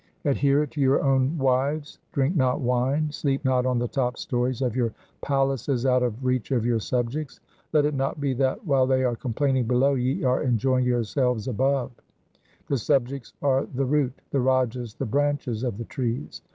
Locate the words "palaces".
5.21-5.85